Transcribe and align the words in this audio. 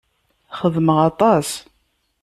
Xedmeɣ 0.59 0.97
aṭas. 1.09 1.49